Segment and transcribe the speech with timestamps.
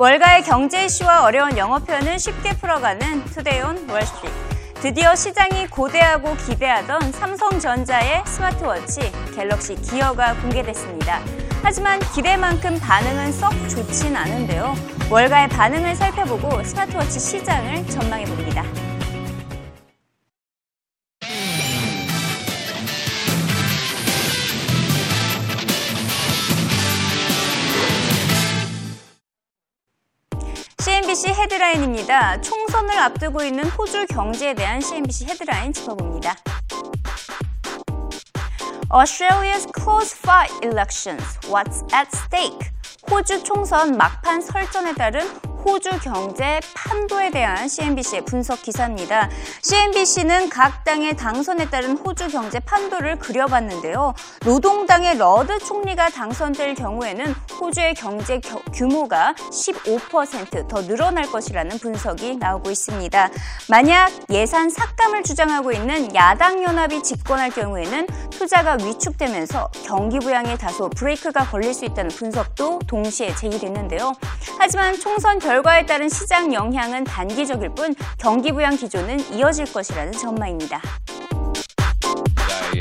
[0.00, 4.32] 월가의 경제 이슈와 어려운 영어 표현을 쉽게 풀어가는 Today on Wall Street.
[4.74, 11.20] 드디어 시장이 고대하고 기대하던 삼성전자의 스마트워치 갤럭시 기어가 공개됐습니다.
[11.64, 14.76] 하지만 기대만큼 반응은 썩 좋진 않은데요.
[15.10, 18.62] 월가의 반응을 살펴보고 스마트워치 시장을 전망해 봅니다.
[31.18, 32.40] CNBC 헤드라인입니다.
[32.40, 36.36] 총선을 앞두고 있는 호주 경제에 대한 CNBC 헤드라인 짚어봅니다.
[38.90, 41.38] Australia's close-fought elections.
[41.48, 42.70] What's at stake?
[43.10, 45.28] 호주 총선 막판 설전에 따른
[45.68, 49.28] 호주 경제 판도에 대한 CNBC의 분석 기사입니다.
[49.60, 54.14] CNBC는 각 당의 당선에 따른 호주 경제 판도를 그려봤는데요.
[54.46, 58.40] 노동당의 러드 총리가 당선될 경우에는 호주의 경제
[58.72, 63.28] 규모가 15%더 늘어날 것이라는 분석이 나오고 있습니다.
[63.68, 71.44] 만약 예산 삭감을 주장하고 있는 야당 연합이 집권할 경우에는 투자가 위축되면서 경기 부양에 다소 브레이크가
[71.50, 74.14] 걸릴 수 있다는 분석도 동시에 제기됐는데요.
[74.58, 80.80] 하지만 총선 결과 에 따른 시장 영향은 단기적일 뿐 경기 부양 기조는 이어질 것이라는 전망입니다.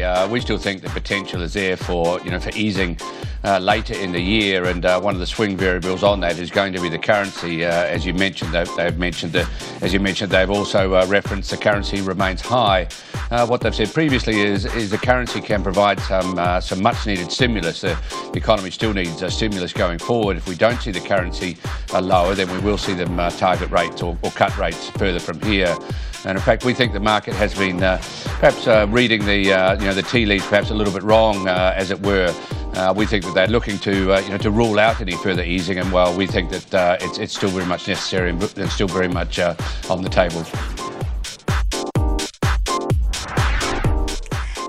[0.03, 2.97] Uh, we still think the potential is there for you know for easing
[3.43, 6.51] uh, later in the year, and uh, one of the swing variables on that is
[6.51, 7.63] going to be the currency.
[7.63, 9.47] Uh, as you mentioned, they've, they've, mentioned the,
[9.81, 12.87] as you mentioned, they've also uh, referenced the currency remains high.
[13.31, 17.31] Uh, what they've said previously is is the currency can provide some some much needed
[17.31, 17.81] stimulus.
[17.81, 17.97] The,
[18.35, 20.37] economy still needs a stimulus going forward.
[20.37, 21.57] If we don't see the currency
[21.91, 25.75] lower, then we will see them target rates or, or, cut rates further from here.
[26.23, 30.02] And in fact, we think the market has been perhaps reading the you know the
[30.02, 32.34] tea leaves perhaps a little bit wrong, as it were.
[32.74, 35.42] Uh, we think that they're looking to, uh, you know, to rule out any further
[35.42, 38.70] easing, and while we think that uh, it's, it's still very much necessary and, and
[38.70, 39.54] still very much uh,
[39.90, 40.42] on the table.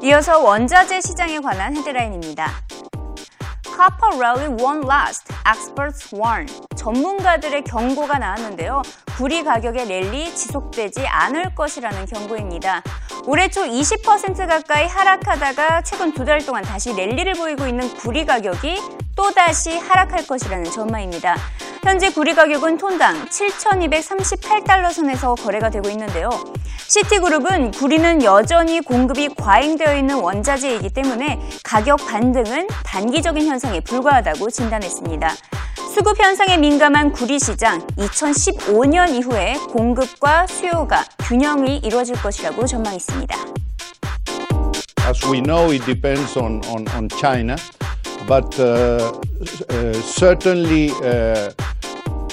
[0.04, 2.52] 이어서 원자재 시장에 관한 헤드라인입니다.
[3.79, 6.49] Copper rally won't last, experts warn.
[6.75, 8.83] 전문가들의 경고가 나왔는데요.
[9.17, 12.83] 구리 가격의 랠리 지속되지 않을 것이라는 경고입니다.
[13.27, 18.83] 올해 초 20% 가까이 하락하다가 최근 두 달 동안 다시 랠리를 보이고 있는 구리 가격이
[19.15, 21.37] 또다시 하락할 것이라는 전망입니다.
[21.83, 26.31] 현재 구리 가격은 톤당 7,238달러 선에서 거래가 되고 있는데요.
[26.89, 35.31] 시티그룹은 구리는 여전히 공급이 과잉되어 있는 원자재이기 때문에 가격 반등은 단기적인 현상에 불과하다고 진단했습니다.
[35.95, 43.37] 수급 현상에 민감한 구리 시장 2015년 이후에 공급과 수요가 균형이 이루어질 것이라고 전망했습니다.
[45.07, 47.57] As we know, it depends on, on, on China,
[48.27, 49.11] but uh,
[50.03, 51.53] certainly uh,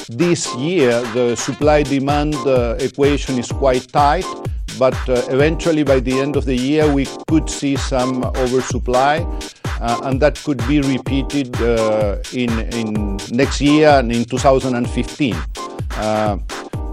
[0.09, 4.25] this year the supply demand uh, equation is quite tight.
[4.77, 9.25] But uh, eventually, by the end of the year, we could see some oversupply.
[9.79, 11.55] and that could be repeated
[12.33, 15.35] in, in next year and in 2015.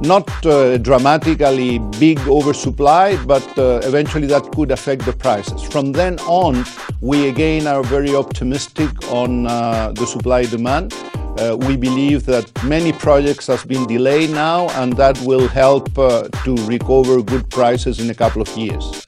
[0.05, 5.63] Not uh, dramatically big oversupply, but uh, eventually that could affect the prices.
[5.63, 6.65] From then on,
[7.01, 10.93] we again are very optimistic on uh, the supply demand.
[11.39, 16.29] Uh, we believe that many projects have been delayed now, and that will help uh,
[16.45, 19.07] to recover good prices in a couple of years.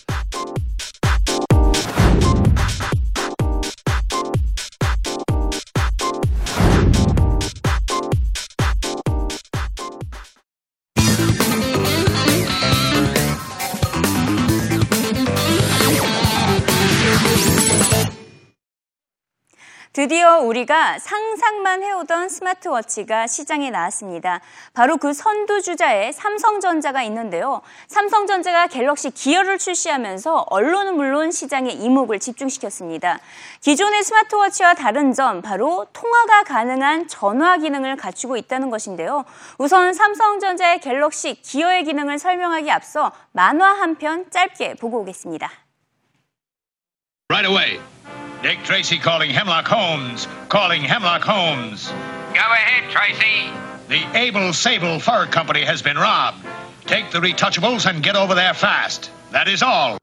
[20.04, 24.42] 드디어 우리가 상상만 해오던 스마트워치가 시장에 나왔습니다.
[24.74, 27.62] 바로 그 선두주자에 삼성전자가 있는데요.
[27.86, 33.18] 삼성전자가 갤럭시 기어를 출시하면서 언론은 물론 시장의 이목을 집중시켰습니다.
[33.62, 39.24] 기존의 스마트워치와 다른 점 바로 통화가 가능한 전화 기능을 갖추고 있다는 것인데요.
[39.56, 45.50] 우선 삼성전자의 갤럭시 기어의 기능을 설명하기 앞서 만화 한 편 짧게 보고 오겠습니다.
[47.30, 47.80] Right away.
[48.44, 50.28] Dick Tracy calling Hemlock Holmes.
[50.50, 51.88] Calling Hemlock Holmes.
[52.34, 53.48] Go ahead, Tracy.
[53.88, 56.44] The Able Sable Fur Company has been robbed.
[56.84, 59.10] Take the retouchables and get over there fast.
[59.32, 59.96] That is all.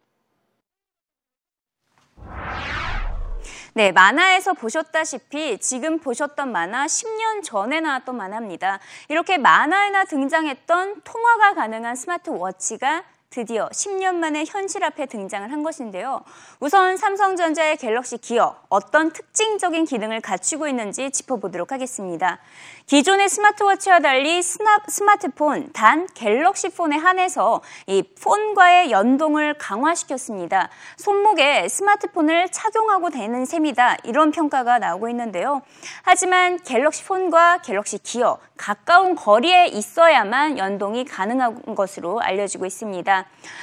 [3.73, 8.79] 네, 만화에서 보셨다시피 지금 보셨던 만화 10년 전에 나왔던 만화입니다.
[9.07, 16.21] 이렇게 만화에나 등장했던 통화가 가능한 스마트워치가 드디어 10년 만에 현실 앞에 등장을 한 것인데요.
[16.59, 22.39] 우선 삼성전자의 갤럭시 기어 어떤 특징적인 기능을 갖추고 있는지 짚어보도록 하겠습니다.
[22.87, 30.67] 기존의 스마트워치와 달리 스마트폰 단 갤럭시 폰에 한해서 이 폰과의 연동을 강화시켰습니다.
[30.97, 35.61] 손목에 스마트폰을 착용하고 되는 셈이다 이런 평가가 나오고 있는데요.
[36.03, 43.20] 하지만 갤럭시 폰과 갤럭시 기어 가까운 거리에 있어야만 연동이 가능한 것으로 알려지고 있습니다.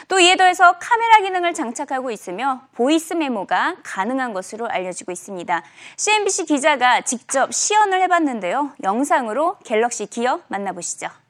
[0.08, 5.62] 또 이에 더해서 카메라 기능을 장착하고 있으며 보이스 메모가 가능한 것으로 알려지고 있습니다.
[5.96, 8.72] CNBC 기자가 직접 시연을 해봤는데요.
[8.82, 11.27] 영상으로 갤럭시 기어 만나보시죠.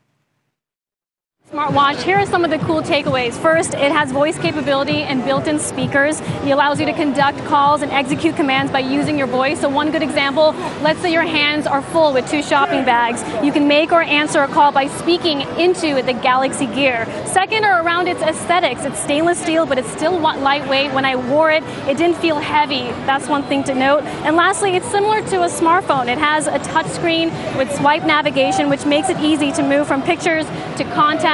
[1.50, 3.33] Smartwatch, here are some of the cool takeaways.
[3.33, 6.21] First, it has voice capability and built-in speakers.
[6.21, 9.62] It allows you to conduct calls and execute commands by using your voice.
[9.62, 10.53] So one good example,
[10.83, 13.23] let's say your hands are full with two shopping bags.
[13.43, 17.06] You can make or answer a call by speaking into the Galaxy Gear.
[17.25, 18.85] Second are around its aesthetics.
[18.85, 20.93] It's stainless steel, but it's still lightweight.
[20.93, 22.89] When I wore it, it didn't feel heavy.
[23.06, 24.03] That's one thing to note.
[24.27, 26.09] And lastly, it's similar to a smartphone.
[26.09, 30.44] It has a touchscreen with swipe navigation, which makes it easy to move from pictures
[30.77, 30.85] to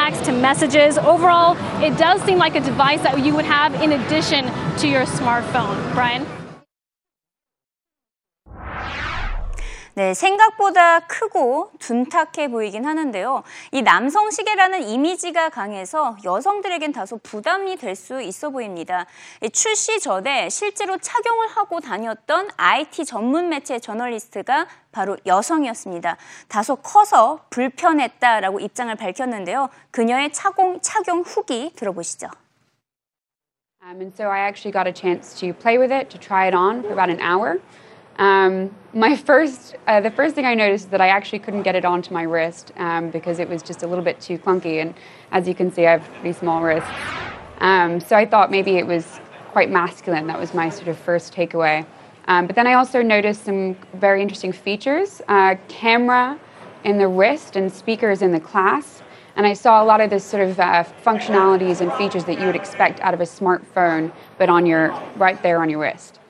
[0.04, 0.98] contacts to messages.
[0.98, 4.44] Overall, it does seem like a device that you would have in addition
[4.78, 5.94] to your smartphone.
[5.94, 6.43] Brian?
[9.96, 13.44] 네, 생각보다 크고 둔탁해 보이긴 하는데요.
[13.70, 19.06] 이 남성 시계라는 이미지가 강해서 여성들에겐 다소 부담이 될 수 있어 보입니다.
[19.52, 26.16] 출시 전에 실제로 착용을 하고 다녔던 IT 전문 매체 저널리스트가 바로 여성이었습니다.
[26.48, 29.68] 다소 커서 불편했다라고 입장을 밝혔는데요.
[29.92, 32.26] 그녀의 착용, 착용 후기 들어보시죠.
[33.80, 36.56] Um, and so I actually got a chance to play with it, to try it
[36.56, 37.60] on for about an hour.
[38.16, 41.74] Um, my first, uh, the first thing I noticed is that I actually couldn't get
[41.74, 44.80] it onto my wrist um, because it was just a little bit too clunky.
[44.80, 44.94] And
[45.32, 46.88] as you can see, I have pretty small wrists.
[47.58, 49.20] Um, so I thought maybe it was
[49.50, 50.26] quite masculine.
[50.26, 51.86] That was my sort of first takeaway.
[52.26, 56.38] Um, but then I also noticed some very interesting features uh, camera
[56.84, 59.02] in the wrist and speakers in the clasp.
[59.36, 62.46] And I saw a lot of this sort of uh, functionalities and features that you
[62.46, 66.20] would expect out of a smartphone, but on your right there on your wrist.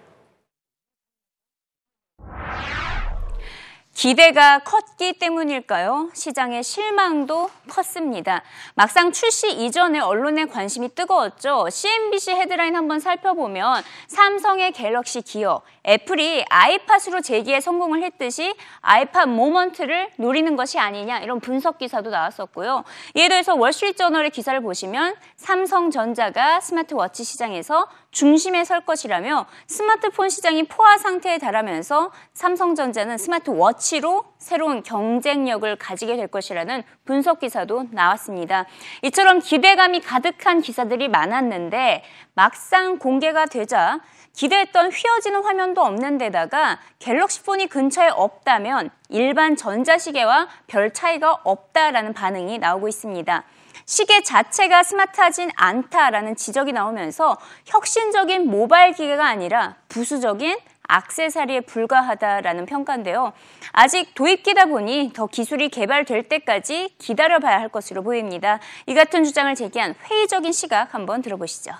[3.94, 6.10] 기대가 컸기 때문일까요?
[6.12, 8.42] 시장의 실망도 컸습니다.
[8.74, 11.68] 막상 출시 이전에 언론의 관심이 뜨거웠죠.
[11.70, 20.56] CNBC 헤드라인 한번 살펴보면 삼성의 갤럭시 기어, 애플이 아이팟으로 재기에 성공을 했듯이 iPod moment를 노리는
[20.56, 22.84] 것이 아니냐 이런 분석 기사도 나왔었고요.
[23.14, 31.38] 이에 대해서 월스트리트저널의 기사를 보시면 삼성전자가 스마트워치 시장에서 중심에 설 것이라며 스마트폰 시장이 포화 상태에
[31.38, 38.66] 달하면서 삼성전자는 스마트워치로 새로운 경쟁력을 가지게 될 것이라는 분석 기사도 나왔습니다.
[39.00, 42.04] 이처럼 기대감이 가득한 기사들이 많았는데
[42.34, 44.00] 막상 공개가 되자
[44.34, 52.58] 기대했던 휘어지는 화면도 없는 데다가 갤럭시 폰이 근처에 없다면 일반 전자시계와 별 차이가 없다라는 반응이
[52.58, 53.44] 나오고 있습니다.
[53.86, 63.31] 시계 자체가 스마트하진 않다라는 지적이 나오면서 혁신적인 모바일 기계가 아니라 부수적인 악세사리에 불과하다라는 평가인데요.
[63.71, 68.59] 아직 도입기다 보니 더 기술이 개발될 때까지 기다려봐야 할 것으로 보입니다.
[68.87, 71.71] 이 같은 주장을 제기한 회의적인 시각 한번 들어보시죠.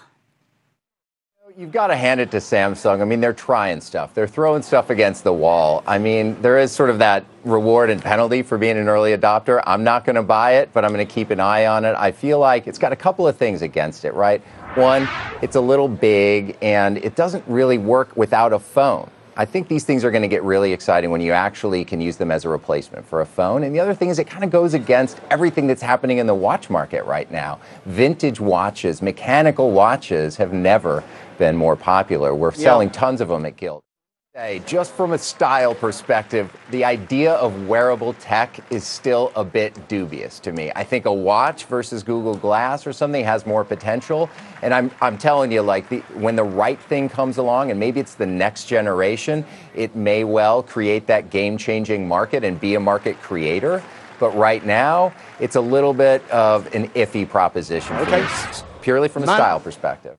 [1.57, 3.01] You've got to hand it to Samsung.
[3.01, 4.13] I mean, they're trying stuff.
[4.13, 5.83] They're throwing stuff against the wall.
[5.87, 9.61] I mean, there is sort of that reward and penalty for being an early adopter.
[9.65, 11.95] I'm not going to buy it, but I'm going to keep an eye on it.
[11.97, 14.43] I feel like it's got a couple of things against it, right?
[14.76, 15.08] One,
[15.40, 19.08] it's a little big and it doesn't really work without a phone.
[19.36, 22.16] I think these things are going to get really exciting when you actually can use
[22.16, 23.62] them as a replacement for a phone.
[23.62, 26.34] And the other thing is, it kind of goes against everything that's happening in the
[26.34, 27.60] watch market right now.
[27.86, 31.04] Vintage watches, mechanical watches have never
[31.38, 32.34] been more popular.
[32.34, 33.83] We're selling tons of them at Guild.
[34.36, 39.86] Hey, just from a style perspective, the idea of wearable tech is still a bit
[39.86, 40.72] dubious to me.
[40.74, 44.28] I think a watch versus Google Glass or something has more potential.
[44.60, 48.00] And I'm, I'm telling you, like, the, when the right thing comes along, and maybe
[48.00, 52.80] it's the next generation, it may well create that game changing market and be a
[52.80, 53.84] market creator.
[54.18, 58.22] But right now, it's a little bit of an iffy proposition, okay.
[58.22, 60.18] me, purely from a style perspective.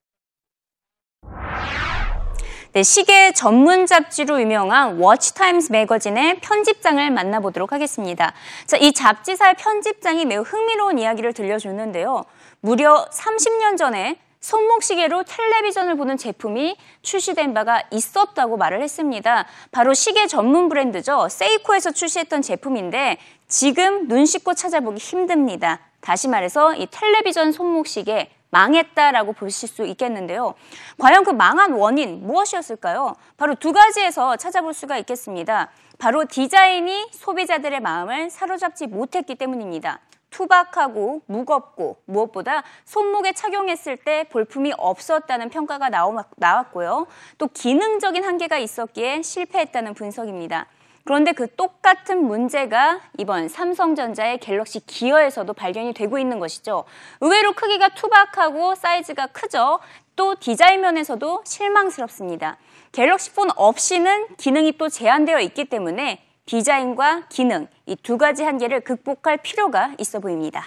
[2.76, 8.34] 네, 시계 전문 잡지로 유명한 워치타임스 매거진의 편집장을 만나보도록 하겠습니다.
[8.66, 12.26] 자, 이 잡지사의 편집장이 매우 흥미로운 이야기를 들려주는데요.
[12.60, 19.46] 무려 30년 전에 손목시계로 텔레비전을 보는 제품이 출시된 바가 있었다고 말을 했습니다.
[19.72, 21.30] 바로 시계 전문 브랜드죠.
[21.30, 25.80] 세이코에서 출시했던 제품인데 지금 눈 씻고 찾아보기 힘듭니다.
[26.02, 30.56] 다시 말해서 이 텔레비전 손목시계 망했다라고 보실 수 있겠는데요.
[30.98, 33.16] 과연 그 망한 원인 무엇이었을까요?
[33.36, 35.70] 바로 두 가지에서 찾아볼 수가 있겠습니다.
[36.00, 40.00] 바로 디자인이 소비자들의 마음을 사로잡지 못했기 때문입니다.
[40.30, 45.90] 투박하고 무겁고 무엇보다 손목에 착용했을 때 볼품이 없었다는 평가가
[46.38, 47.08] 나왔고요.
[47.38, 50.68] 또 기능적인 한계가 있었기에 실패했다는 분석입니다.
[51.06, 56.84] 그런데 그 똑같은 문제가 이번 삼성전자의 갤럭시 기어에서도 발견이 되고 있는 것이죠.
[57.22, 59.80] 의외로 크기가 투박하고 사이즈가 크죠.
[60.16, 62.58] 또 디자인 면에서도 실망스럽습니다.
[62.92, 69.38] 갤럭시 폰 없이는 기능이 또 제한되어 있기 때문에 디자인과 기능 이 두 가지 한계를 극복할
[69.38, 70.64] 필요가 있어 보입니다.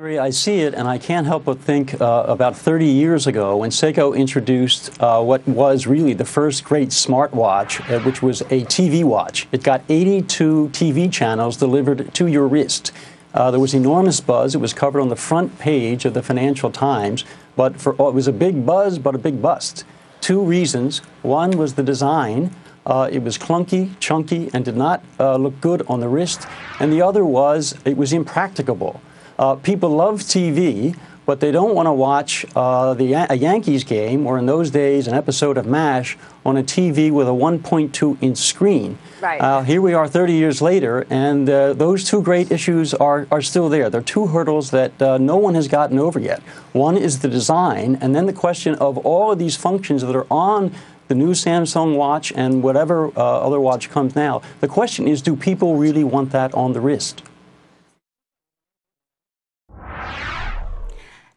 [0.00, 3.70] I see it, and I can't help but think uh, about 30 years ago when
[3.70, 9.02] Seiko introduced uh, what was really the first great smartwatch, uh, which was a TV
[9.02, 9.48] watch.
[9.50, 12.92] It got 82 TV channels delivered to your wrist.
[13.34, 14.54] Uh, there was enormous buzz.
[14.54, 17.24] It was covered on the front page of the Financial Times,
[17.56, 19.84] but for, oh, it was a big buzz, but a big bust.
[20.20, 20.98] Two reasons.
[21.22, 22.54] One was the design.
[22.86, 26.46] Uh, it was clunky, chunky, and did not uh, look good on the wrist.
[26.78, 29.00] And the other was it was impracticable.
[29.38, 30.96] Uh, people love TV,
[31.28, 35.06] but they don't want to watch uh, the, a Yankees game or in those days
[35.06, 38.98] an episode of MASH on a TV with a 1.2 inch screen.
[39.20, 39.38] Right.
[39.38, 43.42] Uh, here we are 30 years later, and uh, those two great issues are, are
[43.42, 43.90] still there.
[43.90, 46.40] They're two hurdles that uh, no one has gotten over yet.
[46.72, 50.26] One is the design, and then the question of all of these functions that are
[50.30, 50.72] on
[51.08, 54.40] the new Samsung watch and whatever uh, other watch comes now.
[54.60, 57.22] The question is do people really want that on the wrist?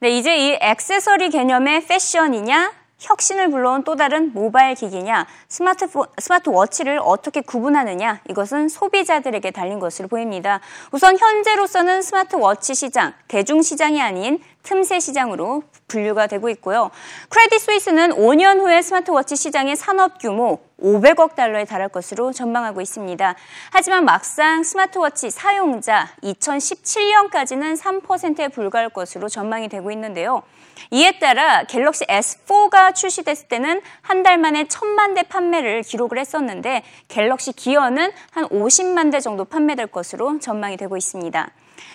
[0.03, 7.41] 네, 이제 이 액세서리 개념의 패션이냐, 혁신을 불러온 또 다른 모바일 기기냐, 스마트폰, 스마트워치를 어떻게
[7.41, 10.59] 구분하느냐, 이것은 소비자들에게 달린 것으로 보입니다.
[10.91, 16.89] 우선 현재로서는 스마트워치 시장, 대중시장이 아닌 틈새 시장으로 분류가 되고 있고요.
[17.29, 23.35] 크레딧 스위스는 5년 후에 스마트워치 시장의 산업 규모 500억 달러에 달할 것으로 전망하고 있습니다.
[23.71, 30.41] 하지만 막상 스마트워치 사용자 2017년까지는 3%에 불과할 것으로 전망이 되고 있는데요.
[30.89, 37.53] 이에 따라 갤럭시 S4가 출시됐을 때는 한 달 만에 천만 대 판매를 기록을 했었는데 갤럭시
[37.53, 41.49] 기어는 한 50만 대 정도 판매될 것으로 전망이 되고 있습니다.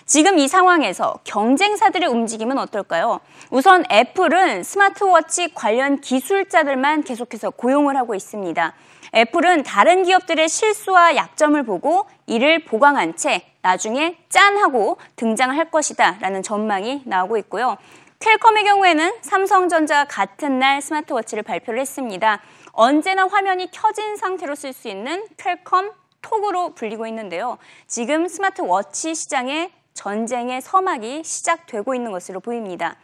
[0.05, 3.19] 지금 이 상황에서 경쟁사들의 움직임은 어떨까요?
[3.49, 8.73] 우선 애플은 스마트워치 관련 기술자들만 계속해서 고용을 하고 있습니다.
[9.15, 16.43] 애플은 다른 기업들의 실수와 약점을 보고 이를 보강한 채 나중에 짠 하고 등장할 것이다 라는
[16.43, 17.77] 전망이 나오고 있고요.
[18.19, 22.41] 퀄컴의 경우에는 삼성전자와 같은 날 스마트워치를 발표를 했습니다.
[22.71, 27.57] 언제나 화면이 켜진 상태로 쓸 수 있는 퀄컴 톡으로 불리고 있는데요.
[27.87, 32.95] 지금 스마트워치 시장에 전쟁의 서막이 시작되고 있는 것으로 보입니다.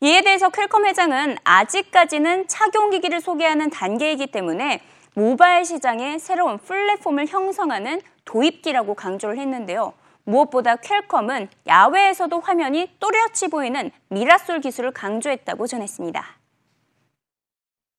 [0.00, 4.80] 이에 대해서 퀄컴 회장은 아직까지는 착용기기를 소개하는 단계이기 때문에
[5.14, 9.92] 모바일 시장에 새로운 플랫폼을 형성하는 도입기라고 강조를 했는데요.
[10.24, 16.39] 무엇보다 퀄컴은 야외에서도 화면이 또렷이 보이는 미라솔 기술을 강조했다고 전했습니다.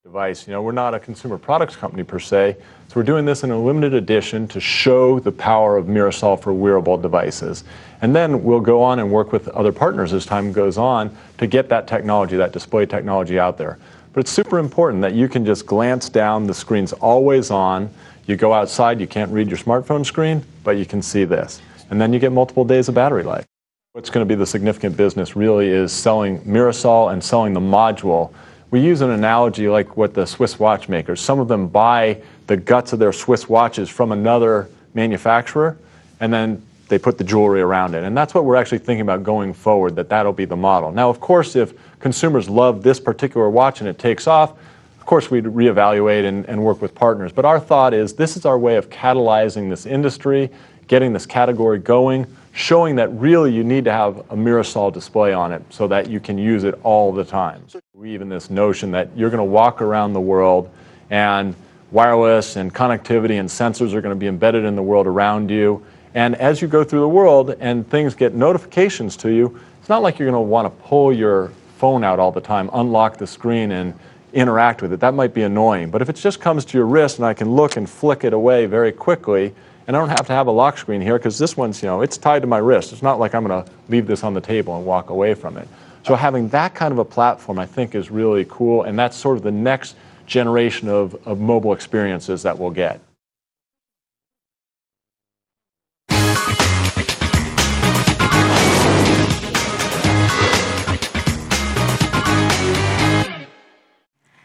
[0.04, 0.48] Device.
[0.48, 3.52] You know, we're not a consumer products company per se, so we're doing this in
[3.52, 7.64] a limited edition to show the power of Mirasol for wearable devices.
[8.02, 11.46] And then we'll go on and work with other partners as time goes on to
[11.46, 13.78] get that technology, that display technology out there.
[14.12, 17.90] But it's super important that you can just glance down, the screen's always on.
[18.26, 21.62] You go outside, you can't read your smartphone screen, but you can see this.
[21.92, 23.46] And then you get multiple days of battery life.
[23.94, 28.34] What's going to be the significant business really is selling Mirasol and selling the module
[28.72, 31.20] we use an analogy like what the Swiss watchmakers.
[31.20, 35.78] Some of them buy the guts of their Swiss watches from another manufacturer,
[36.22, 38.04] and then they put the jewelry around it.
[38.04, 40.92] And that's what we're actually thinking about going forward, that that'll be the model.
[40.92, 45.30] Now, of course, if consumers love this particular watch and it takes off, of course,
[45.30, 47.32] we'd reevaluate and, and work with partners.
[47.32, 50.50] But our thought is this is our way of catalyzing this industry,
[50.88, 55.52] getting this category going, showing that really you need to have a Mirasol display on
[55.52, 57.66] it so that you can use it all the time.
[57.94, 60.70] We even this notion that you're going to walk around the world
[61.10, 61.56] and
[61.92, 65.84] wireless and connectivity and sensors are going to be embedded in the world around you.
[66.14, 70.02] And as you go through the world and things get notifications to you, it's not
[70.02, 73.28] like you're going to want to pull your phone out all the time, unlock the
[73.28, 73.94] screen, and
[74.34, 75.00] interact with it.
[75.00, 75.90] That might be annoying.
[75.90, 78.34] But if it just comes to your wrist and I can look and flick it
[78.34, 79.54] away very quickly,
[79.92, 82.00] and I don't have to have a lock screen here because this one's, you know,
[82.00, 82.94] it's tied to my wrist.
[82.94, 85.58] It's not like I'm going to leave this on the table and walk away from
[85.58, 85.68] it.
[86.08, 89.36] So having that kind of a platform, I think, is really cool, and that's sort
[89.36, 93.02] of the next generation of, of mobile experiences that we'll get.